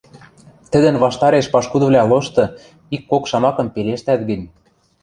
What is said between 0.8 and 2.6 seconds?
ваштареш пашкудывлӓ лошты